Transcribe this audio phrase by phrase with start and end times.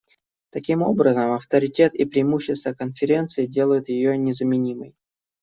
[0.49, 4.95] Таким образом, авторитет и преимущества Конференции делают ее незаменимой.